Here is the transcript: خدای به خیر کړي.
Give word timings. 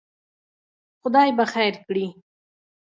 خدای 1.01 1.29
به 1.37 1.45
خیر 1.53 1.73
کړي. 1.85 2.07